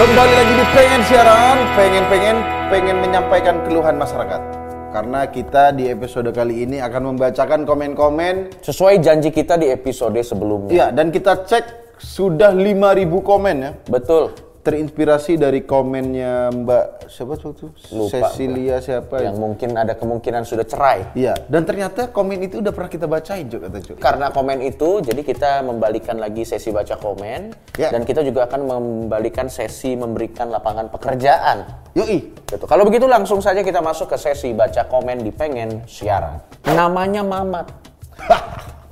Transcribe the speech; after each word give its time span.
Kembali 0.00 0.32
lagi 0.32 0.54
di 0.56 0.66
pengen 0.72 1.02
siaran, 1.04 1.56
pengen 1.76 2.04
pengen 2.08 2.36
pengen 2.72 2.96
menyampaikan 3.04 3.60
keluhan 3.68 4.00
masyarakat. 4.00 4.40
Karena 4.96 5.28
kita 5.28 5.76
di 5.76 5.92
episode 5.92 6.32
kali 6.32 6.64
ini 6.64 6.80
akan 6.80 7.12
membacakan 7.12 7.68
komen-komen. 7.68 8.64
Sesuai 8.64 9.04
janji 9.04 9.28
kita 9.28 9.60
di 9.60 9.68
episode 9.68 10.16
sebelumnya. 10.24 10.72
Iya, 10.72 10.86
dan 10.96 11.12
kita 11.12 11.44
cek 11.44 12.00
sudah 12.00 12.48
5000 12.48 13.12
komen 13.20 13.56
ya. 13.60 13.72
Betul. 13.92 14.32
Terinspirasi 14.60 15.40
dari 15.40 15.64
komennya 15.64 16.52
Mbak 16.52 17.08
siapa 17.08 17.32
tuh? 17.40 17.72
Lupa 17.96 18.28
Cecilia 18.28 18.76
siapa 18.84 19.24
ya? 19.24 19.32
Yang 19.32 19.40
mungkin 19.40 19.72
ada 19.72 19.96
kemungkinan 19.96 20.44
sudah 20.44 20.68
cerai. 20.68 21.16
Iya, 21.16 21.32
dan 21.48 21.64
ternyata 21.64 22.12
komen 22.12 22.44
itu 22.44 22.60
udah 22.60 22.68
pernah 22.68 22.92
kita 22.92 23.08
bacain 23.08 23.48
juga 23.48 23.72
kata 23.72 23.80
Cuk. 23.80 23.96
Karena 23.96 24.28
komen 24.28 24.60
itu, 24.60 25.00
jadi 25.00 25.20
kita 25.24 25.64
membalikan 25.64 26.20
lagi 26.20 26.44
sesi 26.44 26.68
baca 26.68 26.92
komen. 27.00 27.56
Ya. 27.80 27.88
Dan 27.88 28.04
kita 28.04 28.20
juga 28.20 28.44
akan 28.52 28.60
membalikan 28.68 29.48
sesi 29.48 29.96
memberikan 29.96 30.52
lapangan 30.52 30.92
pekerjaan. 30.92 31.64
Yoi. 31.96 32.36
Gitu. 32.44 32.64
Kalau 32.68 32.84
begitu 32.84 33.08
langsung 33.08 33.40
saja 33.40 33.64
kita 33.64 33.80
masuk 33.80 34.12
ke 34.12 34.20
sesi 34.20 34.52
baca 34.52 34.84
komen 34.86 35.24
di 35.24 35.32
pengen 35.32 35.88
siaran. 35.88 36.36
Namanya 36.68 37.24
Mamat. 37.24 37.89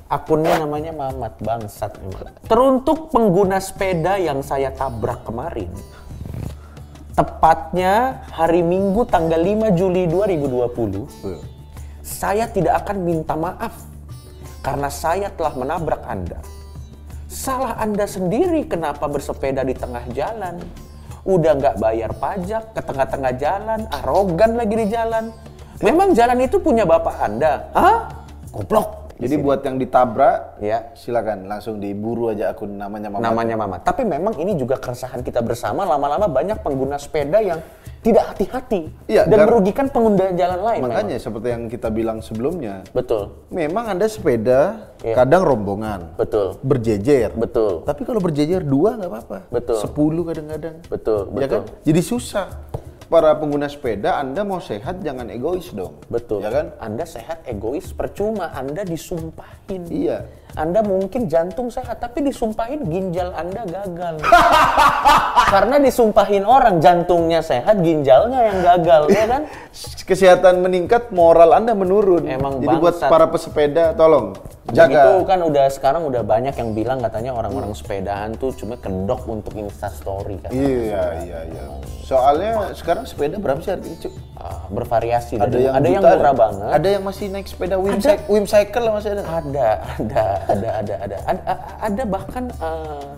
Akunnya 0.09 0.57
namanya 0.57 0.89
Mamat 0.89 1.37
bangsat 1.37 2.01
memang. 2.01 2.33
Teruntuk 2.49 3.13
pengguna 3.13 3.61
sepeda 3.61 4.17
yang 4.17 4.41
saya 4.41 4.73
tabrak 4.73 5.21
kemarin. 5.21 5.69
Tepatnya 7.13 8.25
hari 8.33 8.65
Minggu 8.65 9.05
tanggal 9.05 9.37
5 9.37 9.69
Juli 9.77 10.09
2020. 10.09 11.05
Saya 12.01 12.49
tidak 12.49 12.81
akan 12.81 12.97
minta 13.05 13.37
maaf 13.37 13.85
karena 14.65 14.89
saya 14.89 15.29
telah 15.29 15.53
menabrak 15.53 16.01
Anda. 16.09 16.41
Salah 17.29 17.77
Anda 17.77 18.09
sendiri 18.09 18.65
kenapa 18.65 19.05
bersepeda 19.05 19.61
di 19.61 19.77
tengah 19.77 20.09
jalan. 20.09 20.57
Udah 21.21 21.53
nggak 21.53 21.77
bayar 21.77 22.17
pajak 22.17 22.73
ke 22.73 22.81
tengah-tengah 22.81 23.33
jalan, 23.37 23.85
arogan 24.01 24.57
lagi 24.57 24.73
di 24.73 24.89
jalan. 24.89 25.29
Memang 25.85 26.17
jalan 26.17 26.41
itu 26.41 26.57
punya 26.57 26.81
bapak 26.89 27.13
Anda? 27.21 27.69
Hah? 27.77 28.09
Goblok. 28.49 28.98
Jadi 29.19 29.35
buat 29.35 29.59
yang 29.61 29.75
ditabrak, 29.75 30.63
Ya. 30.63 30.95
silakan 30.95 31.43
langsung 31.45 31.75
diburu 31.77 32.31
aja 32.31 32.55
akun 32.55 32.71
namanya 32.71 33.11
Mama. 33.11 33.19
Namanya 33.21 33.55
Mama. 33.59 33.75
Tapi 33.77 34.07
memang 34.07 34.31
ini 34.39 34.55
juga 34.55 34.79
keresahan 34.79 35.19
kita 35.19 35.43
bersama. 35.43 35.83
Lama-lama 35.83 36.31
banyak 36.31 36.63
pengguna 36.63 36.95
sepeda 36.95 37.43
yang 37.43 37.59
tidak 37.99 38.31
hati-hati 38.31 38.87
Iya, 39.11 39.27
dan 39.27 39.43
merugikan 39.43 39.91
pengguna 39.91 40.31
jalan 40.31 40.59
lain. 40.63 40.81
Makanya 40.87 41.19
seperti 41.19 41.47
yang 41.51 41.67
kita 41.67 41.91
bilang 41.91 42.23
sebelumnya, 42.23 42.79
memang. 42.79 42.95
betul, 42.95 43.23
memang 43.51 43.85
Anda 43.91 44.07
sepeda 44.07 44.87
Iya. 45.03 45.15
kadang 45.19 45.43
rombongan, 45.43 46.15
betul, 46.15 46.55
berjejer. 46.63 47.35
betul, 47.35 47.83
Tapi 47.83 48.07
kalau 48.07 48.23
berjejer 48.23 48.63
dua 48.63 48.95
nggak 48.95 49.11
apa-apa. 49.11 49.37
Betul. 49.51 49.83
Sepuluh 49.83 50.23
kadang-kadang. 50.23 50.79
betul, 50.87 51.27
Ya 51.27 51.43
betul. 51.43 51.51
kan? 51.51 51.61
Jadi 51.83 52.01
susah. 52.01 52.47
Para 53.09 53.33
pengguna 53.33 53.65
sepeda, 53.65 54.21
Anda 54.21 54.45
mau 54.45 54.61
sehat 54.61 55.01
jangan 55.01 55.33
egois 55.33 55.73
dong. 55.73 55.97
Betul. 56.13 56.45
Ya 56.45 56.53
kan? 56.53 56.77
Anda 56.77 57.09
sehat 57.09 57.41
egois 57.49 57.89
percuma 57.89 58.53
Anda 58.53 58.85
disumpahin. 58.85 59.89
Iya. 59.89 60.29
Anda 60.53 60.85
mungkin 60.85 61.25
jantung 61.25 61.73
sehat 61.73 62.05
tapi 62.05 62.21
disumpahin 62.21 62.85
ginjal 62.85 63.33
Anda 63.33 63.65
gagal. 63.65 64.21
Karena 65.57 65.81
disumpahin 65.81 66.45
orang 66.45 66.77
jantungnya 66.85 67.41
sehat, 67.41 67.81
ginjalnya 67.81 68.53
yang 68.53 68.59
gagal, 68.61 69.01
ya 69.09 69.25
kan? 69.25 69.41
Kesehatan 70.05 70.61
meningkat, 70.61 71.09
moral 71.09 71.57
Anda 71.57 71.73
menurun. 71.73 72.29
Emang 72.29 72.61
Jadi 72.61 72.77
buat 72.77 72.93
bangsat. 72.93 73.09
para 73.09 73.25
pesepeda, 73.25 73.97
tolong 73.97 74.37
Jaga. 74.73 75.25
kan 75.25 75.39
udah 75.41 75.65
sekarang 75.69 76.03
udah 76.05 76.21
banyak 76.21 76.53
yang 76.53 76.71
bilang 76.73 76.99
katanya 77.01 77.31
orang-orang 77.33 77.73
sepedaan 77.73 78.37
tuh 78.37 78.53
cuma 78.53 78.77
kedok 78.77 79.25
untuk 79.25 79.53
instastory 79.57 80.37
kan. 80.41 80.49
Iya, 80.53 81.03
iya, 81.25 81.39
iya. 81.49 81.63
Soalnya 82.05 82.73
sekarang 82.73 83.05
sepeda 83.05 83.37
berapa 83.37 83.61
sih 83.61 83.73
harganya, 83.73 83.97
Cuk? 84.01 84.13
Ah, 84.39 84.65
bervariasi. 84.69 85.37
Ada 85.37 85.45
Dari- 85.49 85.65
yang 85.65 85.75
ada 85.75 85.87
yang 85.89 86.03
murah 86.03 86.35
banget. 86.35 86.69
Ada 86.73 86.87
yang 86.97 87.03
masih 87.05 87.25
naik 87.29 87.47
sepeda 87.49 87.75
whim, 87.77 87.97
Ada. 88.01 88.17
cycle 88.49 88.85
masih 88.89 89.09
ada. 89.13 89.23
Ada, 89.27 89.69
ada, 89.99 90.25
ada, 90.49 90.69
ada, 90.79 90.93
ada, 91.05 91.17
ada, 91.27 91.53
ada 91.85 92.03
bahkan 92.09 92.43
eh, 92.49 93.09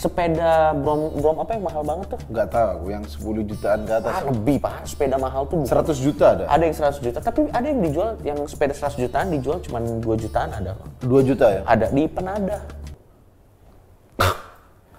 sepeda 0.00 0.72
brom 0.72 1.12
brom 1.20 1.36
apa 1.44 1.52
yang 1.52 1.64
mahal 1.68 1.82
banget 1.84 2.16
tuh? 2.16 2.20
Nggak 2.32 2.48
tahu, 2.48 2.68
aku 2.72 2.86
yang 2.88 3.04
10 3.04 3.50
jutaan 3.52 3.80
ke 3.84 3.92
atas. 4.00 4.12
Ah, 4.16 4.22
lebih 4.32 4.56
pak, 4.56 4.74
sepeda 4.88 5.16
mahal 5.20 5.44
tuh 5.44 5.60
bukan. 5.60 5.76
100 5.76 6.00
juta 6.00 6.24
ada? 6.32 6.44
Ada 6.48 6.62
yang 6.64 6.76
100 6.80 7.04
juta, 7.04 7.18
tapi 7.20 7.40
ada 7.52 7.66
yang 7.68 7.80
dijual, 7.84 8.10
yang 8.24 8.38
sepeda 8.48 8.72
100 8.72 8.96
jutaan 8.96 9.28
dijual 9.28 9.60
cuma 9.60 9.78
2 9.84 10.00
jutaan 10.16 10.48
ada 10.56 10.72
kok. 10.72 10.88
2 11.04 11.20
juta 11.28 11.46
ya? 11.52 11.60
Ada 11.68 11.86
di 11.92 12.04
Penada. 12.08 12.58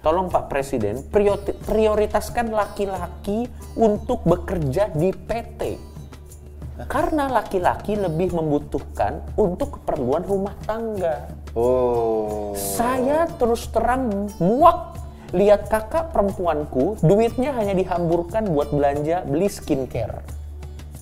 Tolong 0.02 0.26
Pak 0.26 0.50
Presiden, 0.50 1.06
priori- 1.14 1.54
prioritaskan 1.62 2.50
laki-laki 2.50 3.46
untuk 3.78 4.26
bekerja 4.26 4.90
di 4.90 5.14
PT. 5.14 5.78
Karena 6.90 7.30
laki-laki 7.30 7.94
lebih 7.94 8.34
membutuhkan 8.34 9.22
untuk 9.38 9.78
keperluan 9.78 10.26
rumah 10.26 10.58
tangga. 10.66 11.30
Oh. 11.54 12.50
Saya 12.58 13.30
terus 13.38 13.70
terang 13.70 14.26
muak 14.42 14.91
lihat 15.32 15.68
kakak 15.68 16.12
perempuanku 16.12 17.00
duitnya 17.00 17.56
hanya 17.56 17.72
dihamburkan 17.72 18.52
buat 18.52 18.68
belanja 18.70 19.24
beli 19.24 19.48
skincare. 19.48 20.20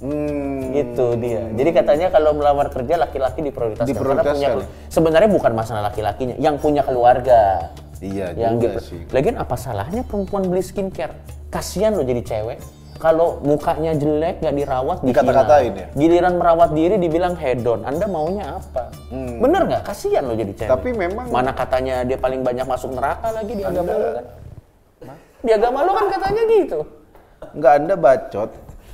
Hmm. 0.00 0.72
Gitu 0.72 1.06
dia. 1.20 1.44
Jadi 1.52 1.70
katanya 1.76 2.06
kalau 2.08 2.32
melamar 2.32 2.72
kerja 2.72 2.96
laki-laki 2.96 3.44
diprioritaskan. 3.44 3.92
Karena 3.92 4.22
punya 4.24 4.24
Diprioritaskan. 4.24 4.50
kelu- 4.64 4.88
sebenarnya 4.88 5.30
bukan 5.30 5.52
masalah 5.52 5.82
laki-lakinya, 5.92 6.34
yang 6.40 6.56
punya 6.56 6.80
keluarga. 6.80 7.69
Iya 8.00 8.32
yang 8.32 8.56
juga 8.56 8.80
gitu. 8.80 8.96
sih. 8.96 9.00
Lagian 9.12 9.36
apa 9.36 9.60
salahnya 9.60 10.00
perempuan 10.08 10.48
beli 10.48 10.64
skincare? 10.64 11.12
Kasihan 11.52 11.92
loh 11.92 12.06
jadi 12.06 12.24
cewek. 12.24 12.58
Kalau 12.96 13.40
mukanya 13.40 13.96
jelek 13.96 14.40
nggak 14.44 14.56
dirawat. 14.56 14.98
Dikata-katain 15.04 15.72
ya? 15.72 15.86
Giliran 15.96 16.36
merawat 16.36 16.72
diri 16.72 16.96
dibilang 16.96 17.32
hedon. 17.36 17.84
Anda 17.84 18.04
maunya 18.08 18.60
apa? 18.60 18.89
Bener 19.10 19.62
nggak? 19.66 19.82
Kasihan 19.82 20.22
loh 20.22 20.38
jadi 20.38 20.53
cewek. 20.54 20.69
Hmm. 20.71 20.75
Tapi 20.78 20.88
memang- 20.94 21.28
mana 21.28 21.50
katanya 21.50 22.06
dia 22.06 22.15
paling 22.15 22.47
banyak 22.47 22.62
masuk 22.62 22.94
neraka 22.94 23.34
lagi 23.34 23.53
di 23.59 23.65
agama 23.66 23.91
lu 23.91 24.09
kan? 24.15 24.25
Di 25.41 25.50
agama 25.50 25.78
lu 25.82 25.93
kan 25.98 26.06
katanya 26.15 26.43
gitu. 26.47 26.78
Nggak 27.50 27.72
Anda 27.82 27.94
bacot, 27.99 28.50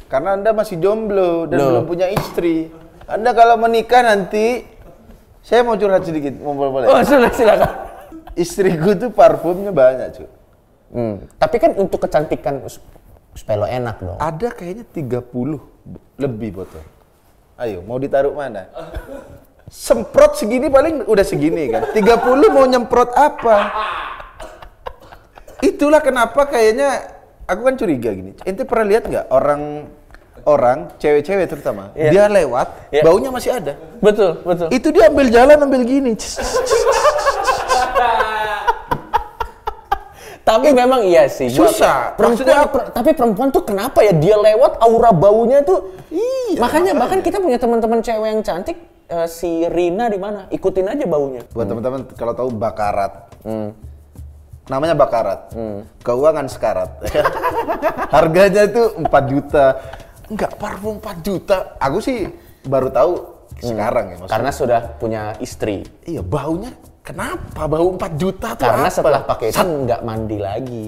karena 0.08 0.30
Anda 0.38 0.50
masih 0.56 0.76
jomblo 0.80 1.44
dan 1.50 1.58
Loh. 1.60 1.66
belum 1.68 1.84
punya 1.84 2.06
istri. 2.08 2.70
Anda 3.04 3.36
kalau 3.36 3.60
menikah 3.60 4.02
nanti, 4.02 4.64
saya 5.44 5.62
mau 5.62 5.76
curhat 5.76 6.06
sedikit, 6.06 6.32
mau 6.40 6.56
boleh? 6.56 6.86
Oh, 6.88 6.98
silakan 7.02 7.32
silakan. 7.34 7.70
Istriku 8.36 8.96
tuh 8.96 9.10
parfumnya 9.12 9.70
banyak, 9.70 10.08
cuy. 10.16 10.28
Hmm. 10.94 11.14
Tapi 11.36 11.56
kan 11.58 11.74
untuk 11.76 12.02
kecantikan 12.06 12.62
supaya 13.36 13.56
lo 13.60 13.66
enak 13.68 13.96
dong. 14.00 14.18
Ada 14.18 14.48
kayaknya 14.54 14.84
30 14.88 15.60
lebih 16.16 16.62
botol. 16.62 16.84
Ayo, 17.56 17.80
mau 17.82 18.00
ditaruh 18.00 18.32
mana? 18.32 18.68
Semprot 19.66 20.38
segini 20.38 20.70
paling 20.70 21.02
udah 21.04 21.26
segini 21.26 21.66
kan. 21.66 21.90
30 21.90 22.22
mau 22.48 22.64
nyemprot 22.64 23.10
apa? 23.12 23.56
Itulah 25.58 25.98
kenapa 25.98 26.46
kayaknya 26.46 27.02
aku 27.44 27.60
kan 27.62 27.74
curiga 27.74 28.10
gini. 28.10 28.32
Ente 28.42 28.62
pernah 28.62 28.86
lihat 28.86 29.10
nggak 29.10 29.26
orang 29.28 29.90
orang 30.46 30.78
cewek-cewek 30.96 31.50
terutama 31.50 31.90
Iya. 31.98 32.10
dia 32.14 32.24
lewat 32.30 32.94
Iya. 32.94 33.02
baunya 33.02 33.34
masih 33.34 33.50
ada. 33.52 33.74
Betul, 33.98 34.38
betul. 34.46 34.68
Itu 34.70 34.94
dia 34.94 35.10
ambil 35.10 35.26
jalan 35.34 35.58
ambil 35.58 35.82
gini. 35.82 36.14
Tapi 40.46 40.70
memang 40.70 41.02
iya 41.02 41.26
sih. 41.26 41.50
Susah. 41.50 42.14
Perempuan, 42.14 42.38
Maksudnya 42.38 42.58
per- 42.70 42.94
tapi 42.94 43.10
perempuan 43.18 43.50
tuh 43.50 43.66
kenapa 43.66 44.06
ya 44.06 44.14
dia 44.14 44.38
lewat 44.38 44.78
aura 44.78 45.10
baunya 45.10 45.66
tuh. 45.66 45.90
Iya, 46.06 46.62
Makanya 46.62 46.94
bahkan 46.94 47.18
kita 47.18 47.42
punya 47.42 47.58
teman-teman 47.58 47.98
cewek 47.98 48.28
yang 48.30 48.42
cantik 48.46 48.78
eh, 49.10 49.26
si 49.26 49.66
Rina 49.66 50.06
di 50.06 50.22
mana? 50.22 50.46
Ikutin 50.46 50.86
aja 50.86 51.02
baunya. 51.02 51.42
Buat 51.50 51.66
teman-teman 51.66 52.00
kalau 52.14 52.30
tahu 52.38 52.54
bakarat. 52.54 53.26
Namanya 54.70 54.94
bakarat. 54.94 55.50
Keuangan 56.06 56.46
sekarat. 56.46 56.90
Harganya 58.14 58.70
itu 58.70 58.82
4 59.02 59.02
juta. 59.26 59.64
Enggak, 60.30 60.54
parfum 60.62 61.02
4 61.02 61.26
juta. 61.26 61.74
Aku 61.82 61.98
sih 61.98 62.30
baru 62.62 62.90
tahu 62.90 63.12
sekarang 63.62 64.14
ya 64.14 64.16
maksudnya. 64.18 64.30
Karena 64.30 64.50
sudah 64.54 64.80
punya 64.98 65.22
istri. 65.42 65.82
Iya, 66.06 66.22
baunya 66.22 66.70
kenapa 67.06 67.70
bau 67.70 67.94
4 67.94 68.18
juta 68.18 68.58
tuh 68.58 68.66
Karena 68.66 68.90
apa? 68.90 68.90
setelah 68.90 69.22
pakai 69.22 69.54
itu 69.54 69.62
nggak 69.62 70.00
mandi 70.02 70.38
lagi. 70.42 70.86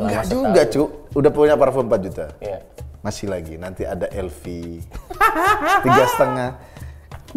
Enggak 0.00 0.24
juga, 0.32 0.60
cu. 0.64 0.82
Udah 1.12 1.30
punya 1.30 1.54
parfum 1.60 1.84
4 1.84 2.06
juta. 2.08 2.26
Iya. 2.40 2.64
Masih 3.04 3.28
lagi, 3.28 3.54
nanti 3.60 3.84
ada 3.84 4.08
LV. 4.08 4.42
Tiga 5.84 6.04
setengah. 6.16 6.50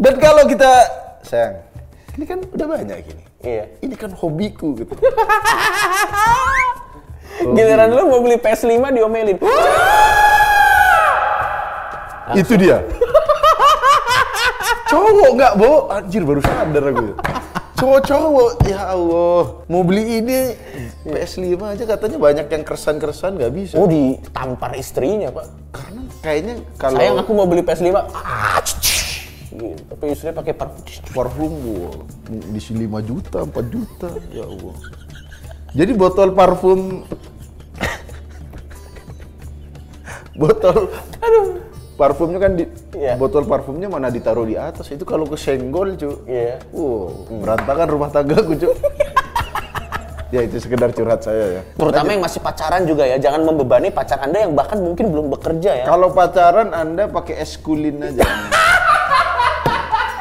Dan 0.00 0.14
kalau 0.16 0.48
kita, 0.48 0.72
sayang, 1.20 1.60
ini 2.16 2.24
kan 2.24 2.38
udah 2.40 2.66
banyak 2.66 2.98
gini. 3.04 3.24
Iya. 3.44 3.64
Ini 3.84 3.94
kan 4.00 4.10
hobiku 4.16 4.80
gitu. 4.80 4.96
Giliran 7.56 7.92
lu 7.92 8.08
mau 8.08 8.20
beli 8.24 8.40
PS5 8.40 8.80
diomelin. 8.96 9.36
Itu 12.32 12.56
dia. 12.56 12.80
Cowok 14.92 15.30
nggak, 15.36 15.52
Bo? 15.56 15.88
Anjir, 15.92 16.24
baru 16.24 16.40
sadar 16.40 16.84
aku. 16.92 17.08
Cowok-cowok, 17.72 18.50
ya 18.68 18.92
Allah. 18.94 19.64
Mau 19.66 19.82
beli 19.82 20.20
ini 20.20 20.54
PS5 21.08 21.56
aja 21.56 21.84
katanya 21.88 22.18
banyak 22.20 22.46
yang 22.46 22.62
keresan-keresan 22.62 23.40
nggak 23.40 23.52
bisa. 23.52 23.74
Oh 23.80 23.88
ditampar 23.88 24.76
istrinya 24.76 25.32
pak. 25.32 25.46
Karena 25.72 26.02
kayaknya 26.20 26.54
kalau 26.76 26.98
Sayang 27.00 27.18
aku 27.18 27.32
mau 27.32 27.48
beli 27.48 27.64
PS5. 27.64 27.88
Ah, 28.12 28.60
gitu. 28.62 29.74
Tapi 29.88 30.04
istrinya 30.12 30.36
pakai 30.40 30.54
parfum. 30.56 30.84
parfum 31.12 31.52
gua 31.60 31.92
di 32.28 32.60
sini 32.60 32.88
5 32.88 33.08
juta, 33.08 33.38
4 33.44 33.66
juta, 33.68 34.08
ya 34.32 34.44
Allah. 34.44 34.76
Jadi 35.72 35.92
botol 35.96 36.28
parfum 36.36 37.04
botol 40.32 40.88
aduh 41.20 41.60
parfumnya 42.02 42.38
kan 42.38 42.52
di 42.52 42.64
Iya. 42.92 43.14
botol 43.14 43.46
parfumnya 43.46 43.86
mana 43.86 44.10
ditaruh 44.10 44.42
di 44.42 44.58
atas 44.58 44.90
itu 44.90 45.06
kalau 45.06 45.22
kesenggol 45.24 45.94
cu 45.94 46.26
Iya. 46.26 46.58
wow 46.70 47.06
berantakan 47.38 47.86
rumah 47.86 48.10
tanggaku 48.10 48.58
cu 48.58 48.70
ya 50.28 50.40
itu 50.40 50.58
sekedar 50.58 50.90
curhat 50.90 51.20
saya 51.20 51.44
ya 51.52 51.62
Terutama 51.72 52.08
yang 52.10 52.24
masih 52.24 52.40
pacaran 52.40 52.82
juga 52.82 53.04
ya. 53.04 53.20
Jangan 53.20 53.44
membebani 53.44 53.92
pacar 53.92 54.16
anda 54.18 54.40
yang 54.40 54.56
bahkan 54.56 54.80
mungkin 54.80 55.12
belum 55.12 55.28
bekerja 55.30 55.70
ya. 55.78 55.86
kalau 55.86 56.08
pacaran 56.10 56.72
anda 56.72 57.06
pakai 57.06 57.38
eskulin 57.38 58.02
aja 58.02 58.24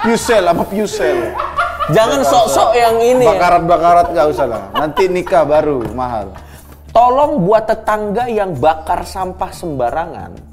Pusel 0.01 0.43
apa 0.43 0.63
pusel 0.63 1.31
Jangan 1.91 2.21
sok-sok 2.23 2.71
yang 2.73 2.97
ini 2.99 3.23
ya. 3.23 3.29
bakarat-bakarat 3.31 4.07
nggak 4.11 4.27
usah 4.29 4.45
lah 4.45 4.63
nanti 4.73 5.07
nikah 5.07 5.43
baru 5.43 5.81
mahal 5.91 6.29
Tolong 6.91 7.39
buat 7.41 7.63
tetangga 7.63 8.27
yang 8.27 8.51
bakar 8.53 9.07
sampah 9.07 9.47
sembarangan. 9.49 10.50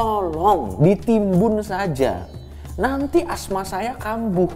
Tolong 0.00 0.80
ditimbun 0.80 1.60
saja. 1.60 2.24
Nanti 2.80 3.20
asma 3.20 3.68
saya 3.68 3.92
kambuh. 4.00 4.48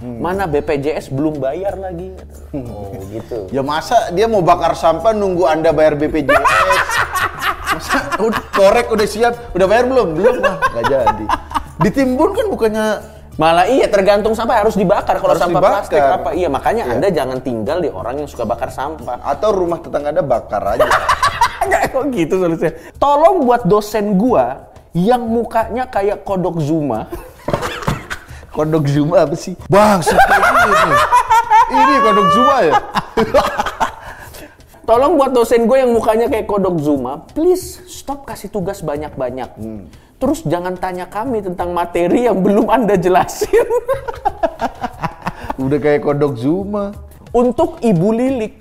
Mana 0.00 0.44
BPJS 0.44 1.08
belum 1.08 1.40
bayar 1.40 1.80
lagi. 1.80 2.12
Oh 2.52 2.92
gitu. 3.08 3.48
Ya 3.48 3.64
masa 3.64 4.12
dia 4.12 4.28
mau 4.28 4.44
bakar 4.44 4.76
sampah 4.76 5.16
nunggu 5.16 5.48
Anda 5.48 5.72
bayar 5.72 5.96
BPJS? 5.96 6.36
masa 7.72 7.98
udah 8.20 8.42
korek 8.52 8.92
udah 8.92 9.06
siap, 9.08 9.56
udah 9.56 9.66
bayar 9.68 9.88
belum? 9.88 10.08
Belum 10.12 10.36
lah, 10.36 10.60
nggak 10.60 10.84
jadi. 10.84 11.24
Ditimbun 11.80 12.30
kan 12.36 12.46
bukannya 12.52 12.86
Malah 13.40 13.72
iya 13.72 13.88
tergantung 13.88 14.36
sampah 14.36 14.60
harus 14.60 14.76
dibakar. 14.76 15.16
Kalau 15.16 15.32
Harus 15.32 15.40
sampah 15.40 15.60
dibakar. 15.64 15.74
plastik 15.80 15.96
apa? 15.96 16.30
Iya 16.36 16.52
makanya 16.52 16.84
Iya. 16.84 16.92
Anda 16.92 17.08
jangan 17.08 17.38
tinggal 17.40 17.80
di 17.80 17.88
orang 17.88 18.20
yang 18.20 18.28
suka 18.28 18.44
bakar 18.44 18.68
sampah. 18.68 19.16
atau 19.16 19.48
rumah 19.56 19.80
tetangga 19.80 20.12
Anda 20.12 20.20
bakar 20.20 20.60
aja. 20.76 20.84
Enggak 21.64 21.88
kok 21.88 22.04
gitu 22.12 22.36
solusinya. 22.36 22.72
Tolong 23.00 23.48
buat 23.48 23.64
dosen 23.64 24.20
gua 24.20 24.68
yang 24.96 25.22
mukanya 25.22 25.86
kayak 25.86 26.26
kodok 26.26 26.58
Zuma. 26.58 27.06
Kodok 28.54 28.82
Zuma 28.90 29.22
apa 29.22 29.38
sih? 29.38 29.54
Bang, 29.70 30.02
ini. 30.02 30.94
Ini 31.70 31.94
kodok 32.02 32.28
Zuma 32.34 32.56
ya? 32.66 32.74
Tolong 34.90 35.14
buat 35.14 35.30
dosen 35.30 35.70
gue 35.70 35.78
yang 35.78 35.94
mukanya 35.94 36.26
kayak 36.26 36.50
kodok 36.50 36.82
Zuma, 36.82 37.22
please 37.30 37.78
stop 37.86 38.26
kasih 38.26 38.50
tugas 38.50 38.82
banyak-banyak. 38.82 39.54
Terus 40.18 40.42
jangan 40.42 40.74
tanya 40.74 41.06
kami 41.06 41.46
tentang 41.46 41.70
materi 41.70 42.26
yang 42.26 42.42
belum 42.42 42.66
Anda 42.66 42.98
jelasin. 42.98 43.70
Udah 45.62 45.78
kayak 45.78 46.02
kodok 46.02 46.34
Zuma. 46.34 46.90
Untuk 47.30 47.78
Ibu 47.78 48.08
Lilik 48.10 48.58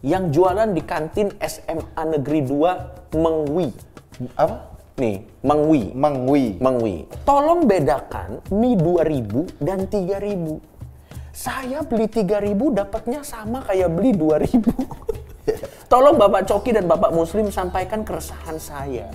yang 0.00 0.32
jualan 0.32 0.72
di 0.72 0.80
kantin 0.80 1.28
SMA 1.44 2.02
Negeri 2.08 2.40
2 2.40 3.12
Mengwi. 3.20 3.68
Apa? 4.32 4.75
Nih, 4.96 5.28
Mengwi. 5.44 5.92
Mangwi. 5.92 6.56
Mengwi. 6.56 7.04
Tolong 7.28 7.68
bedakan 7.68 8.40
mie 8.48 8.80
2000 8.80 9.44
dan 9.60 9.84
3000. 9.84 10.56
Saya 11.36 11.84
beli 11.84 12.08
3000 12.08 12.56
dapatnya 12.72 13.20
sama 13.20 13.60
kayak 13.68 13.92
beli 13.92 14.16
2000. 14.16 14.56
Tolong 15.92 16.16
Bapak 16.16 16.48
Coki 16.48 16.72
dan 16.72 16.88
Bapak 16.88 17.12
Muslim 17.12 17.52
sampaikan 17.52 18.08
keresahan 18.08 18.56
saya. 18.56 19.12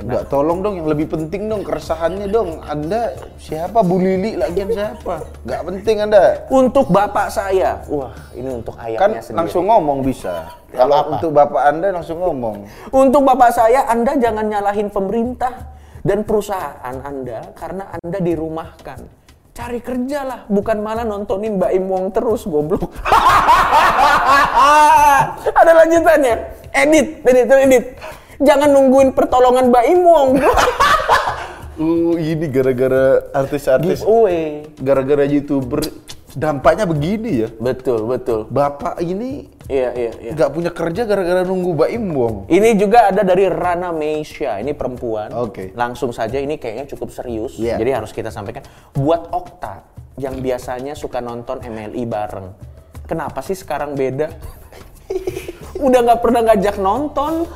Enggak, 0.00 0.32
tolong 0.32 0.64
dong 0.64 0.80
yang 0.80 0.88
lebih 0.88 1.12
penting 1.12 1.52
dong 1.52 1.60
keresahannya 1.60 2.32
dong. 2.32 2.64
Anda 2.64 3.12
siapa 3.36 3.84
Bu 3.84 4.00
Lili 4.00 4.40
lagian 4.40 4.72
siapa? 4.72 5.20
Enggak 5.44 5.60
penting 5.68 5.96
Anda. 6.08 6.24
Untuk 6.48 6.88
Bapak 6.88 7.28
saya. 7.28 7.84
Wah, 7.92 8.16
ini 8.32 8.48
untuk 8.48 8.80
Kan 8.80 8.88
ayahnya 8.88 9.20
sendiri. 9.20 9.44
langsung 9.44 9.68
ngomong 9.68 10.00
bisa. 10.00 10.56
Kalau 10.70 11.18
untuk 11.18 11.34
bapak 11.34 11.66
anda 11.66 11.90
langsung 11.90 12.22
ngomong. 12.22 12.62
Untuk 12.94 13.26
Bapak 13.26 13.50
saya, 13.50 13.90
Anda 13.90 14.14
jangan 14.14 14.46
nyalahin 14.46 14.86
pemerintah 14.86 15.66
dan 16.06 16.22
perusahaan 16.22 16.94
Anda 17.02 17.50
karena 17.58 17.90
Anda 17.98 18.22
dirumahkan. 18.22 19.02
Cari 19.50 19.82
kerja 19.82 20.22
lah, 20.22 20.40
bukan 20.46 20.78
malah 20.78 21.02
nontonin 21.02 21.58
Mbak 21.58 21.72
Im 21.74 21.90
Wong 21.90 22.14
terus, 22.14 22.46
goblok. 22.46 22.86
Ada 25.60 25.72
lanjutannya. 25.74 26.34
Edit, 26.70 27.06
edit, 27.26 27.50
edit. 27.50 27.84
Jangan 28.40 28.72
nungguin 28.72 29.12
pertolongan 29.12 29.68
Mbak 29.68 29.84
Im 29.92 30.00
Wong. 30.02 30.30
Uh, 31.80 32.12
ini 32.20 32.44
gara-gara 32.52 33.24
artis-artis, 33.32 34.04
Giveaway. 34.04 34.68
gara-gara 34.84 35.24
youtuber, 35.24 35.80
dampaknya 36.36 36.84
begini 36.84 37.40
ya. 37.40 37.48
Betul, 37.56 38.04
betul. 38.04 38.44
Bapak 38.52 39.00
ini 39.00 39.48
Iya, 39.64 39.88
iya, 39.96 40.12
iya. 40.20 40.30
nggak 40.36 40.50
punya 40.52 40.70
kerja 40.76 41.08
gara-gara 41.08 41.40
nunggu 41.40 41.72
Mbak 41.72 41.90
Imbong. 41.96 42.36
Ini 42.52 42.76
juga 42.76 43.08
ada 43.08 43.24
dari 43.24 43.48
Rana 43.48 43.96
Meisha, 43.96 44.60
ini 44.60 44.76
perempuan. 44.76 45.32
Oke. 45.32 45.72
Langsung 45.72 46.12
saja 46.12 46.36
ini 46.36 46.60
kayaknya 46.60 46.84
cukup 46.92 47.16
serius. 47.16 47.56
Iya. 47.56 47.80
Jadi 47.80 47.90
harus 47.96 48.12
kita 48.12 48.28
sampaikan. 48.28 48.60
Buat 48.92 49.32
Okta 49.32 49.80
yang 50.20 50.36
biasanya 50.36 50.92
suka 50.92 51.24
nonton 51.24 51.64
MLI 51.64 52.04
bareng. 52.04 52.52
Kenapa 53.08 53.40
sih 53.40 53.56
sekarang 53.56 53.96
beda? 53.96 54.28
Udah 55.86 56.04
nggak 56.04 56.20
pernah 56.20 56.44
ngajak 56.44 56.76
nonton, 56.76 57.48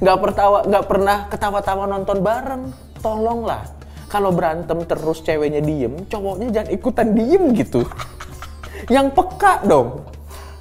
nggak 0.00 0.18
pertawa, 0.22 0.58
nggak 0.64 0.84
pernah 0.88 1.16
ketawa-tawa 1.28 1.84
nonton 1.90 2.24
bareng. 2.24 2.62
Tolonglah, 3.02 3.66
kalau 4.06 4.30
berantem 4.30 4.86
terus 4.86 5.18
ceweknya 5.26 5.58
diem, 5.58 6.06
cowoknya 6.06 6.48
jangan 6.54 6.70
ikutan 6.70 7.08
diem 7.12 7.50
gitu. 7.58 7.82
Yang 8.94 9.12
peka 9.18 9.66
dong. 9.66 10.06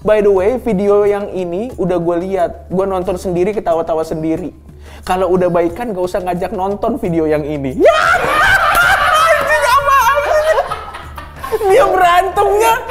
By 0.02 0.26
the 0.26 0.34
way, 0.34 0.58
video 0.58 1.06
yang 1.06 1.30
ini 1.30 1.70
udah 1.78 2.02
gue 2.02 2.18
lihat, 2.26 2.74
gue 2.74 2.86
nonton 2.90 3.22
sendiri 3.22 3.54
ketawa-tawa 3.54 4.02
sendiri. 4.02 4.50
Kalau 5.06 5.30
udah 5.30 5.46
baikan 5.54 5.94
gak 5.94 6.02
usah 6.02 6.26
ngajak 6.26 6.58
nonton 6.58 6.98
video 6.98 7.30
yang 7.30 7.46
ini. 7.46 7.78
Ya? 7.78 8.02
Dia 11.70 11.86
berantemnya, 11.86 12.82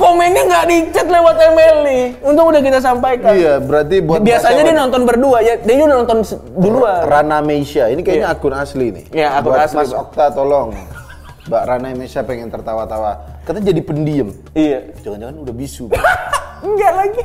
komennya 0.00 0.42
nggak 0.48 0.64
dicat 0.66 1.06
lewat 1.06 1.36
email 1.38 1.76
nih. 1.84 2.04
Untung 2.24 2.46
udah 2.48 2.58
kita 2.58 2.78
sampaikan. 2.80 3.30
Iya, 3.30 3.54
berarti 3.60 3.96
buat 4.00 4.24
Biasanya 4.24 4.62
dia 4.64 4.74
nonton 4.74 5.02
berdua 5.04 5.38
ya, 5.40 5.54
dia 5.56 5.74
udah 5.78 5.98
nonton 6.00 6.18
duluan. 6.56 7.04
Rana 7.04 7.38
Meisha. 7.38 7.86
Ini 7.86 8.00
kayaknya 8.00 8.26
Iya. 8.26 8.34
akun 8.34 8.54
asli 8.56 8.86
nih. 8.90 9.04
Iya, 9.12 9.28
akun 9.36 9.52
Buat 9.52 9.60
asli, 9.68 9.76
Mas. 9.76 9.92
Okta 9.92 10.24
tolong. 10.32 10.68
Mbak 11.46 11.62
Rana 11.66 11.88
Meisha 11.92 12.20
pengen 12.22 12.48
tertawa-tawa. 12.48 13.12
Katanya 13.44 13.70
jadi 13.70 13.82
pendiam. 13.82 14.28
Iya. 14.52 14.78
Jangan-jangan 15.00 15.36
udah 15.38 15.54
bisu. 15.54 15.84
Enggak 16.66 16.92
lagi. 16.94 17.22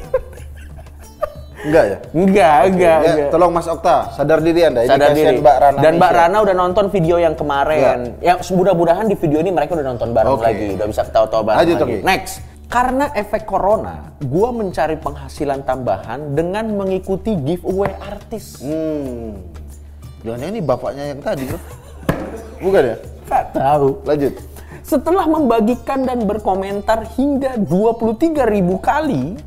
Enggak 1.66 1.84
ya? 1.84 1.98
Enggak, 2.14 2.58
enggak, 2.70 2.98
Ya, 3.02 3.10
enggak. 3.10 3.30
tolong 3.34 3.50
Mas 3.50 3.66
Okta, 3.66 4.14
sadar 4.14 4.38
diri 4.38 4.62
Anda. 4.64 4.86
Ini 4.86 4.90
sadar 4.92 5.12
diri. 5.12 5.42
Mbak 5.42 5.56
Rana 5.58 5.80
Dan 5.82 5.94
Mbak. 5.98 6.12
Rana 6.14 6.38
udah 6.46 6.56
nonton 6.56 6.86
video 6.94 7.18
yang 7.18 7.34
kemarin. 7.34 8.14
Ya, 8.22 8.38
mudah-mudahan 8.38 9.10
di 9.10 9.18
video 9.18 9.42
ini 9.42 9.50
mereka 9.50 9.74
udah 9.74 9.82
nonton 9.84 10.14
bareng 10.14 10.38
Oke. 10.38 10.46
lagi, 10.46 10.66
udah 10.78 10.88
bisa 10.88 11.02
ketawa-tawa 11.04 11.42
bareng 11.42 11.60
Lanjut, 11.66 11.78
lagi. 11.82 11.98
Oki. 11.98 12.06
Next. 12.06 12.55
Karena 12.66 13.14
efek 13.14 13.46
corona, 13.46 14.14
gua 14.26 14.50
mencari 14.50 14.98
penghasilan 14.98 15.64
tambahan 15.64 16.34
dengan 16.34 16.74
mengikuti 16.74 17.38
giveaway 17.38 17.94
artis. 18.02 18.60
Hmm. 18.60 19.38
Jangan 20.26 20.50
ini 20.50 20.60
bapaknya 20.66 21.14
yang 21.14 21.22
tadi, 21.22 21.46
bro. 21.46 21.60
Bukan 22.66 22.82
ya? 22.82 22.98
Gak 23.30 23.46
tahu. 23.54 24.02
Lanjut. 24.10 24.34
Setelah 24.86 25.26
membagikan 25.26 26.06
dan 26.06 26.30
berkomentar 26.30 27.10
hingga 27.18 27.58
23.000 27.58 28.38
kali, 28.82 29.38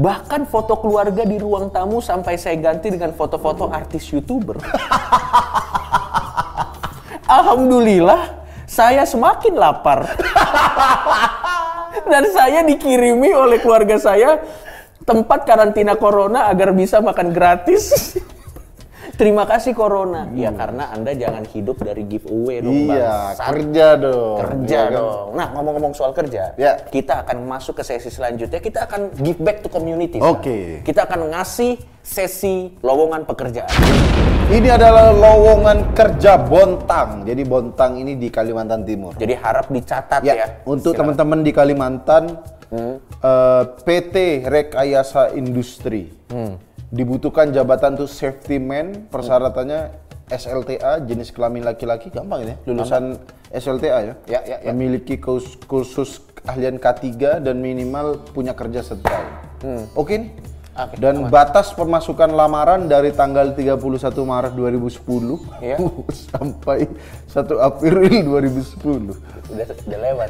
bahkan 0.00 0.48
foto 0.48 0.80
keluarga 0.80 1.28
di 1.28 1.36
ruang 1.36 1.68
tamu 1.68 2.00
sampai 2.00 2.40
saya 2.40 2.56
ganti 2.56 2.88
dengan 2.88 3.12
foto-foto 3.12 3.68
artis 3.68 4.08
YouTuber. 4.12 4.60
Alhamdulillah, 7.36 8.44
saya 8.64 9.04
semakin 9.04 9.56
lapar. 9.56 10.08
dan 12.12 12.28
saya 12.28 12.60
dikirimi 12.60 13.32
oleh 13.32 13.56
keluarga 13.64 13.96
saya 13.96 14.36
tempat 15.08 15.48
karantina 15.48 15.96
corona 15.96 16.52
agar 16.52 16.76
bisa 16.76 17.00
makan 17.00 17.32
gratis. 17.32 18.12
Terima 19.22 19.46
kasih 19.46 19.70
corona. 19.70 20.26
Ya 20.34 20.50
karena 20.50 20.90
Anda 20.90 21.14
jangan 21.14 21.46
hidup 21.46 21.78
dari 21.78 22.02
giveaway 22.02 22.58
dong, 22.58 22.74
Iya, 22.74 23.06
bangsat 23.38 23.46
kerja 23.46 23.86
dong. 23.94 24.38
kerja 24.42 24.66
Iya 24.66 24.82
kan? 24.82 24.98
dong. 24.98 25.26
Nah, 25.38 25.46
ngomong-ngomong 25.54 25.94
soal 25.94 26.10
kerja, 26.10 26.58
Ya. 26.58 26.74
kita 26.82 27.22
akan 27.22 27.46
masuk 27.46 27.78
ke 27.78 27.86
sesi 27.86 28.10
selanjutnya. 28.10 28.58
Kita 28.58 28.82
akan 28.82 29.14
give 29.22 29.38
back 29.38 29.62
to 29.62 29.70
community. 29.70 30.18
Oke. 30.18 30.82
Sam. 30.82 30.82
Kita 30.82 31.06
akan 31.06 31.30
ngasih 31.30 31.78
sesi 32.02 32.74
lowongan 32.82 33.22
pekerjaan. 33.22 33.70
Ini 34.50 34.68
adalah 34.74 35.14
lowongan 35.14 35.94
kerja 35.94 36.42
Bontang. 36.42 37.22
Jadi 37.22 37.46
Bontang 37.46 38.02
ini 38.02 38.18
di 38.18 38.26
Kalimantan 38.26 38.82
Timur. 38.82 39.14
Jadi 39.14 39.38
harap 39.38 39.70
dicatat 39.70 40.18
ya. 40.26 40.34
Ya, 40.34 40.46
untuk 40.66 40.98
teman-teman 40.98 41.46
di 41.46 41.54
Kalimantan 41.54 42.42
Eh, 42.72 43.62
PT 43.84 44.48
Rekayasa 44.48 45.36
Industri. 45.36 46.08
Dibutuhkan 46.92 47.48
jabatan 47.48 47.96
tuh 47.96 48.04
safety 48.04 48.60
man, 48.60 49.08
persyaratannya 49.08 49.96
SLTA 50.28 51.00
jenis 51.02 51.32
kelamin 51.32 51.64
laki-laki 51.64 52.12
gampang 52.12 52.44
ini 52.44 52.52
ya. 52.52 52.56
Lulusan 52.68 53.16
SLTA 53.48 53.98
ya. 54.02 54.14
Ya, 54.28 54.40
ya, 54.44 54.56
ya. 54.60 54.70
Memiliki 54.70 55.16
kus- 55.16 55.56
kursus 55.64 56.20
keahlian 56.36 56.76
K3 56.76 57.40
dan 57.40 57.64
minimal 57.64 58.20
punya 58.32 58.52
kerja 58.52 58.84
satu 58.84 59.00
tahun. 59.02 59.28
Oke 59.96 60.20
nih. 60.20 60.30
Oke, 60.72 60.96
dan 60.96 61.28
batas 61.28 61.72
pemasukan 61.72 62.32
lamaran 62.32 62.88
dari 62.88 63.12
tanggal 63.12 63.52
31 63.52 63.76
Maret 64.24 64.52
2010 64.52 65.36
Iya. 65.60 65.76
sampai 66.32 66.88
1 67.28 67.56
April 67.60 67.96
2010. 68.08 68.80
Udah, 69.48 69.64
udah 69.68 70.00
lewat. 70.00 70.28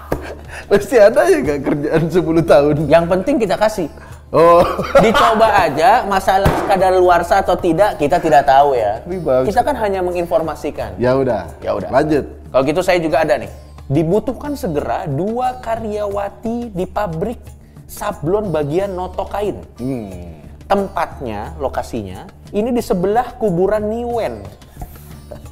Pasti 0.72 0.96
ada 0.96 1.24
ya 1.24 1.40
nggak 1.40 1.60
kerjaan 1.64 2.04
10 2.04 2.20
tahun. 2.44 2.76
Yang 2.84 3.04
penting 3.08 3.34
kita 3.40 3.56
kasih. 3.56 3.88
Oh, 4.32 4.64
Dicoba 5.04 5.68
aja, 5.68 6.08
masalah 6.08 6.48
kadar 6.64 6.96
luarsa 6.96 7.44
atau 7.44 7.52
tidak 7.52 8.00
kita 8.00 8.16
tidak 8.16 8.48
tahu 8.48 8.72
ya. 8.72 9.04
Kita 9.44 9.60
kan 9.60 9.76
hanya 9.76 10.00
menginformasikan. 10.00 10.96
ya 10.96 11.12
udah. 11.12 11.52
Ya 11.60 11.76
udah. 11.76 11.92
Lanjut. 11.92 12.24
Kalau 12.48 12.64
gitu 12.64 12.80
saya 12.80 12.96
juga 12.96 13.28
ada 13.28 13.36
nih. 13.36 13.52
Dibutuhkan 13.92 14.56
segera 14.56 15.04
dua 15.04 15.60
karyawati 15.60 16.72
di 16.72 16.88
pabrik 16.88 17.44
sablon 17.84 18.48
bagian 18.48 18.96
noto 18.96 19.28
kain. 19.28 19.60
Hmm. 19.76 20.40
Tempatnya, 20.64 21.52
lokasinya, 21.60 22.24
ini 22.56 22.72
di 22.72 22.80
sebelah 22.80 23.36
kuburan 23.36 23.84
Niwen. 23.92 24.40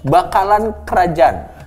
Bakalan 0.08 0.72
kerajaan. 0.88 1.59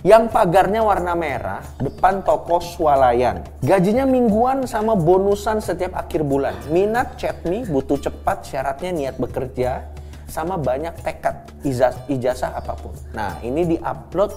Yang 0.00 0.32
pagarnya 0.32 0.80
warna 0.80 1.12
merah, 1.12 1.60
depan 1.76 2.24
toko 2.24 2.56
swalayan. 2.56 3.44
Gajinya 3.60 4.08
mingguan 4.08 4.64
sama 4.64 4.96
bonusan 4.96 5.60
setiap 5.60 5.92
akhir 5.92 6.24
bulan. 6.24 6.56
Minat 6.72 7.20
chat 7.20 7.44
me, 7.44 7.68
butuh 7.68 8.00
cepat, 8.00 8.48
syaratnya 8.48 8.96
niat 8.96 9.20
bekerja, 9.20 9.92
sama 10.24 10.56
banyak 10.56 10.96
tekad, 11.04 11.52
ijaz- 11.68 12.00
ijazah 12.08 12.56
apa 12.56 12.80
pun. 12.80 12.96
Nah, 13.12 13.36
ini 13.44 13.76
di-upload 13.76 14.32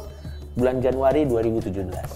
bulan 0.59 0.83
Januari 0.83 1.23
2017. 1.23 2.11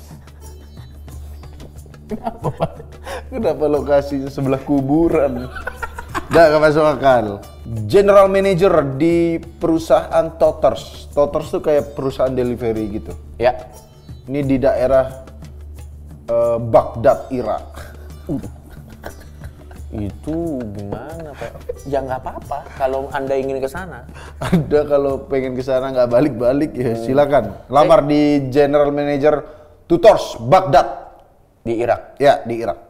Kenapa 3.32 3.66
lokasinya 3.68 4.28
sebelah 4.28 4.60
kuburan? 4.68 5.48
Gak, 6.28 6.46
gak 6.52 6.60
masuk 6.60 6.84
akal. 6.84 7.26
General 7.88 8.28
Manager 8.28 8.84
di 9.00 9.40
perusahaan 9.40 10.28
Toters. 10.36 11.08
Toters 11.16 11.48
tuh 11.56 11.64
kayak 11.64 11.96
perusahaan 11.96 12.32
delivery 12.32 13.00
gitu. 13.00 13.16
Ya, 13.40 13.56
Ini 14.28 14.44
di 14.44 14.60
daerah 14.60 15.24
eh, 16.28 16.58
Baghdad, 16.60 17.32
Irak. 17.32 17.96
itu 19.88 20.60
gimana 20.76 21.32
Pak? 21.32 21.88
Ya 21.88 22.04
nggak 22.04 22.20
apa-apa 22.20 22.60
kalau 22.76 23.08
Anda 23.16 23.40
ingin 23.40 23.64
ke 23.64 23.72
sana. 23.72 24.04
Ada 24.44 24.84
kalau 24.84 25.24
pengen 25.32 25.56
ke 25.56 25.64
sana 25.64 25.96
nggak 25.96 26.12
balik-balik 26.12 26.76
ya 26.76 26.92
silakan. 27.00 27.56
Lamar 27.72 28.04
di 28.04 28.52
General 28.52 28.92
Manager 28.92 29.48
Tutors 29.88 30.36
Baghdad. 30.44 31.08
Di 31.64 31.80
Irak. 31.80 32.20
Ya, 32.20 32.44
di 32.44 32.60
Irak. 32.60 32.87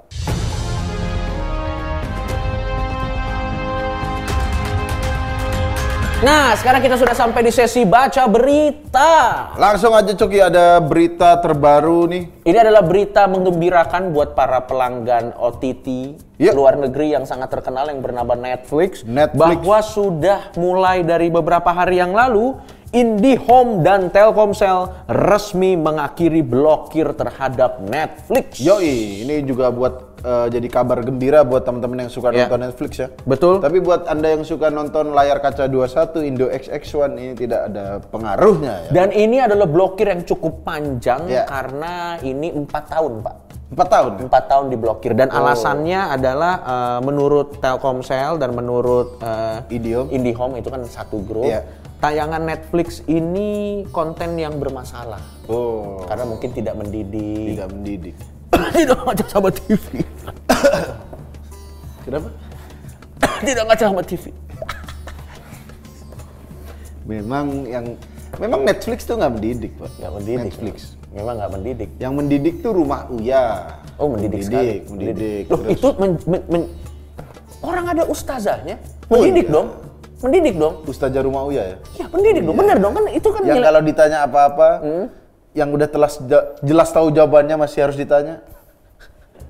Nah, 6.28 6.52
sekarang 6.60 6.84
kita 6.84 7.00
sudah 7.00 7.16
sampai 7.16 7.40
di 7.40 7.56
sesi 7.56 7.88
baca 7.88 8.28
berita. 8.28 9.12
Langsung 9.56 9.96
aja 9.96 10.12
Coki 10.12 10.44
ada 10.44 10.76
berita 10.84 11.40
terbaru 11.40 12.04
nih. 12.04 12.44
Ini 12.44 12.58
adalah 12.68 12.84
berita 12.84 13.32
menggembirakan 13.32 14.12
buat 14.12 14.36
para 14.36 14.60
pelanggan 14.68 15.32
OTT 15.40 16.20
Yep. 16.36 16.52
luar 16.52 16.76
negeri 16.76 17.16
yang 17.16 17.24
sangat 17.24 17.48
terkenal 17.48 17.88
yang 17.88 18.04
bernama 18.04 18.36
Netflix, 18.36 19.08
Netflix. 19.08 19.40
bahwa 19.40 19.80
sudah 19.80 20.40
mulai 20.60 21.08
dari 21.08 21.32
beberapa 21.32 21.72
hari 21.72 22.04
yang 22.04 22.12
lalu 22.12 22.60
IndiHome 22.92 23.84
dan 23.84 24.08
Telkomsel 24.12 25.08
resmi 25.08 25.80
mengakhiri 25.80 26.44
blokir 26.44 27.12
terhadap 27.16 27.84
Netflix. 27.84 28.60
Yoi, 28.64 29.24
ini 29.28 29.44
juga 29.48 29.72
buat 29.72 30.07
eh, 30.28 30.48
jadi 30.52 30.68
kabar 30.68 31.00
gembira 31.00 31.42
buat 31.42 31.64
teman-teman 31.64 32.04
yang 32.04 32.12
suka 32.12 32.30
Ya. 32.30 32.44
nonton 32.44 32.60
Netflix 32.62 32.92
ya. 32.98 33.08
Betul. 33.24 33.58
Tapi 33.58 33.80
buat 33.80 34.04
Anda 34.06 34.28
yang 34.30 34.44
suka 34.44 34.68
nonton 34.70 35.12
layar 35.12 35.40
kaca 35.40 35.66
21 35.66 36.20
Indo 36.22 36.46
XX1 36.46 37.16
ini 37.16 37.34
tidak 37.34 37.62
ada 37.66 37.86
pengaruhnya 38.04 38.74
ya. 38.86 38.92
Dan 38.94 39.10
ini 39.10 39.40
adalah 39.40 39.64
blokir 39.66 40.08
yang 40.08 40.22
cukup 40.22 40.62
panjang 40.62 41.26
Ya. 41.26 41.48
karena 41.48 41.94
ini 42.22 42.52
empat 42.52 42.84
tahun, 42.90 43.24
Pak. 43.24 43.36
Empat 43.68 43.88
tahun. 43.90 44.12
empat 44.24 44.44
tahun 44.48 44.66
diblokir 44.70 45.12
dan 45.12 45.28
Oh. 45.28 45.40
alasannya 45.40 46.00
adalah 46.10 46.54
eh, 46.60 47.00
menurut 47.02 47.60
Telkomsel 47.60 48.36
dan 48.36 48.52
menurut 48.52 49.20
eh, 49.20 49.74
Indihome. 49.74 50.08
IndiHome 50.10 50.56
itu 50.58 50.68
kan 50.68 50.84
satu 50.84 51.20
grup. 51.20 51.48
Iya. 51.48 51.64
Tayangan 51.98 52.46
Netflix 52.46 53.02
ini 53.08 53.82
konten 53.90 54.38
yang 54.38 54.56
bermasalah 54.56 55.18
Oh, 55.50 56.06
karena 56.06 56.24
mungkin 56.24 56.54
tidak 56.54 56.78
mendidik. 56.78 57.58
tidak 57.58 57.68
mendidik. 57.74 58.16
Tidak 58.74 58.98
ngaca 59.02 59.26
sama 59.28 59.50
TV. 59.50 59.86
Kenapa? 62.04 62.30
tidak 63.44 63.64
ngaca 63.68 63.86
sama 63.86 64.02
TV. 64.02 64.24
Memang 67.08 67.46
yang 67.64 67.86
memang 68.36 68.68
Netflix 68.68 69.08
tuh 69.08 69.16
nggak 69.16 69.32
mendidik, 69.32 69.72
Pak. 69.80 69.92
Nggak 69.98 70.12
mendidik. 70.14 70.44
Netflix. 70.52 70.78
Memang 71.16 71.34
nggak 71.40 71.52
mendidik. 71.52 71.90
Yang 71.98 72.14
mendidik 72.14 72.56
tuh 72.60 72.72
rumah 72.76 73.08
Uya. 73.08 73.44
Oh 73.98 74.12
mendidik, 74.12 74.44
sekali. 74.44 74.84
mendidik. 74.86 75.44
Loh 75.48 75.58
Terus- 75.64 75.74
itu 75.74 75.88
men- 75.98 76.22
men- 76.28 76.46
men- 76.48 76.70
orang 77.64 77.86
ada 77.90 78.04
ustazahnya. 78.06 78.76
Oh, 79.08 79.18
Mendidik 79.18 79.48
iya. 79.48 79.56
dong. 79.56 79.68
Mendidik 80.18 80.56
dong. 80.60 80.74
Ustazah 80.84 81.22
rumah 81.24 81.48
Uya 81.48 81.64
ya. 81.64 81.78
Ya 81.96 82.06
mendidik 82.12 82.44
dong. 82.44 82.56
Bener 82.60 82.78
dong 82.78 82.94
kan 82.94 83.04
itu 83.08 83.28
kan 83.32 83.42
Yang 83.42 83.56
nilai- 83.56 83.66
kalau 83.66 83.82
ditanya 83.82 84.18
apa-apa, 84.28 84.70
Hmm? 84.84 85.06
Yang 85.58 85.74
udah 85.74 85.90
telah 85.90 86.06
seja- 86.06 86.54
jelas 86.62 86.94
tahu 86.94 87.10
jawabannya 87.10 87.58
masih 87.58 87.90
harus 87.90 87.98
ditanya. 87.98 88.46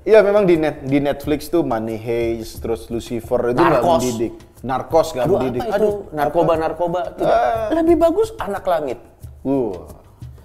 Iya 0.08 0.24
memang 0.24 0.48
di 0.48 0.56
net 0.56 0.88
di 0.88 1.04
Netflix 1.04 1.52
tuh 1.52 1.68
Money 1.68 2.00
Heist, 2.00 2.64
terus 2.64 2.88
Lucifer 2.88 3.52
itu 3.52 3.60
nggak 3.60 3.84
mendidik. 3.84 4.34
Narkos 4.64 5.12
nggak 5.12 5.26
Aduh 5.28 5.36
mendidik. 5.36 5.62
apa 5.62 5.76
itu? 5.76 5.90
narkoba-narkoba. 6.16 7.00
Tidak. 7.12 7.28
Ah. 7.28 7.68
Lebih 7.76 7.96
bagus 8.00 8.32
anak 8.40 8.64
langit. 8.64 9.04
Uh, 9.44 9.76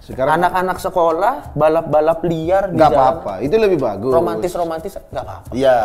sekarang 0.03 0.35
Anak-anak 0.35 0.83
sekolah 0.83 1.35
balap-balap 1.55 2.27
liar 2.27 2.75
nggak 2.75 2.91
apa-apa. 2.91 3.33
Itu 3.39 3.55
lebih 3.55 3.79
bagus. 3.79 4.11
Romantis-romantis 4.11 4.99
nggak 4.99 5.23
apa-apa. 5.23 5.55
Iya. 5.55 5.79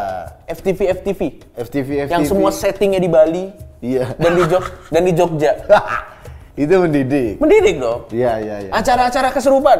FTV 0.49 0.79
FTV 0.97 1.21
FTV 1.53 1.89
FTV. 2.01 2.09
yang 2.09 2.25
semua 2.25 2.49
settingnya 2.49 2.97
di 2.97 3.07
Bali 3.07 3.53
Iya. 3.77 4.17
dan 4.17 4.31
di 4.33 4.43
Jog 4.49 4.65
dan 4.89 5.01
di 5.05 5.13
Jogja. 5.13 5.53
itu 6.57 6.73
mendidik. 6.73 7.37
Mendidik 7.37 7.75
dong. 7.77 8.09
Iya 8.09 8.33
iya 8.41 8.55
iya. 8.65 8.71
Acara-acara 8.73 9.29
keserupan 9.29 9.77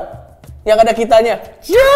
yang 0.61 0.77
ada 0.77 0.93
kitanya. 0.93 1.41
Ya. 1.65 1.89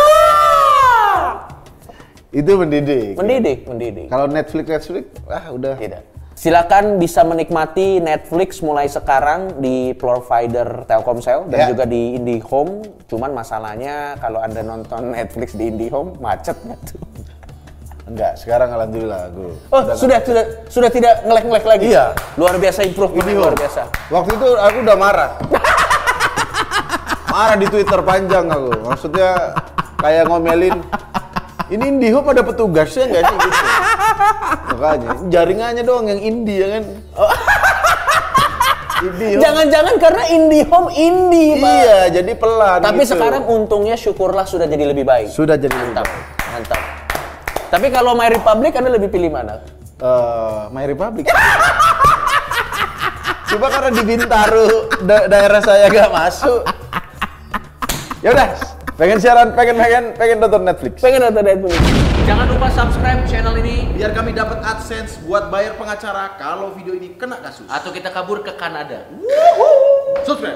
Itu 2.32 2.58
mendidik. 2.58 3.14
Mendidik, 3.20 3.60
mendidik. 3.68 4.08
Kalau 4.10 4.26
Netflix 4.26 4.66
Netflix, 4.66 5.06
ah 5.30 5.52
udah. 5.52 5.76
Tidak. 5.78 6.02
Silakan 6.32 6.98
bisa 6.98 7.22
menikmati 7.22 8.02
Netflix 8.02 8.66
mulai 8.66 8.90
sekarang 8.90 9.62
di 9.62 9.94
provider 9.94 10.90
Telkomsel 10.90 11.46
dan 11.54 11.60
Ya. 11.60 11.68
juga 11.70 11.86
di 11.86 12.18
IndiHome. 12.18 12.82
Cuman 13.06 13.36
masalahnya 13.38 14.18
kalau 14.18 14.42
Anda 14.42 14.66
nonton 14.66 15.14
Netflix 15.14 15.54
di 15.54 15.70
IndiHome 15.70 16.18
macet 16.18 16.58
nggak 16.66 16.80
tuh? 16.90 16.98
Enggak, 18.12 18.36
sekarang 18.36 18.70
alhamdulillah 18.76 19.22
aku. 19.32 19.46
Oh, 19.72 19.82
sudah 19.96 20.20
sudah 20.20 20.44
sudah 20.68 20.90
tidak 20.92 21.24
ngelek-ngelek 21.24 21.64
lagi. 21.64 21.86
Iya. 21.96 22.12
Luar 22.36 22.60
biasa 22.60 22.84
improvement 22.84 23.24
Ini 23.24 23.40
luar 23.40 23.56
biasa. 23.56 23.88
Waktu 24.12 24.32
itu 24.36 24.48
aku 24.60 24.78
udah 24.84 24.98
marah. 25.00 25.32
marah 27.32 27.56
di 27.56 27.68
Twitter 27.72 28.00
panjang 28.04 28.52
aku. 28.52 28.72
Maksudnya 28.84 29.56
kayak 30.04 30.28
ngomelin 30.28 30.76
ini 31.72 31.84
IndiHome 31.88 32.36
ada 32.36 32.44
petugasnya 32.44 33.08
nggak 33.08 33.24
sih 33.24 33.38
gitu. 33.40 33.60
Makanya 34.76 35.10
jaringannya 35.32 35.84
doang 35.88 36.12
yang 36.12 36.20
indie 36.20 36.60
ya 36.60 36.68
kan. 36.68 36.84
Jangan-jangan 39.42 39.96
karena 39.98 40.24
IndiHome 40.30 40.94
indie, 40.94 41.58
Pak. 41.58 41.74
Iya, 41.74 42.22
jadi 42.22 42.32
pelan. 42.38 42.86
Tapi 42.86 43.02
gitu. 43.02 43.18
sekarang 43.18 43.50
untungnya 43.50 43.98
syukurlah 43.98 44.46
sudah 44.46 44.70
jadi 44.70 44.94
lebih 44.94 45.10
baik. 45.10 45.34
sudah 45.34 45.58
jadi 45.58 45.74
lebih 45.74 45.98
Mantap, 45.98 46.06
baik. 46.06 46.54
mantap. 46.54 47.01
Tapi 47.72 47.88
kalau 47.88 48.12
My 48.14 48.28
Republic 48.28 48.76
Anda 48.76 48.92
lebih 48.92 49.08
pilih 49.08 49.32
mana? 49.32 49.64
Eh, 49.96 50.62
My 50.70 50.84
Republic. 50.84 51.24
Coba 53.48 53.68
karena 53.68 53.90
di 53.92 54.04
Bintaro 54.04 54.68
da- 55.02 55.28
daerah 55.28 55.60
saya 55.60 55.88
gak 55.88 56.12
masuk. 56.12 56.68
Ya 58.20 58.32
udah, 58.32 58.48
pengen 58.96 59.18
siaran, 59.18 59.56
pengen 59.56 59.76
pengen 59.76 60.04
pengen 60.14 60.38
nonton 60.38 60.62
Netflix. 60.62 61.00
Pengen 61.00 61.20
nonton 61.22 61.44
Netflix? 61.44 61.76
Jangan 62.22 62.46
lupa 62.48 62.68
subscribe 62.70 63.24
channel 63.26 63.56
ini 63.58 63.92
biar 63.92 64.12
kami 64.12 64.32
dapat 64.32 64.60
AdSense 64.62 65.24
buat 65.24 65.48
bayar 65.48 65.76
pengacara 65.76 66.36
kalau 66.36 66.72
video 66.72 66.92
ini 66.92 67.16
kena 67.16 67.40
kasus. 67.40 67.68
atau 67.68 67.90
kita 67.90 68.12
kabur 68.12 68.40
ke 68.40 68.52
Kanada. 68.54 69.08
Subscribe. 70.24 70.50